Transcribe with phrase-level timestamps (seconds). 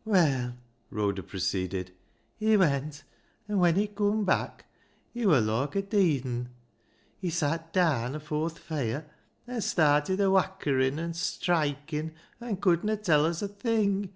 [0.04, 0.56] "Well,"
[0.90, 1.92] Rhoda proceeded,"
[2.36, 3.02] he went,
[3.48, 4.66] an' when he coom back
[5.14, 6.50] he wur loike a deead un.
[7.16, 9.06] He sat daan afoor th' feire
[9.46, 12.12] an' started a whackering and skriking
[12.42, 14.12] an' couldna tell us a thing.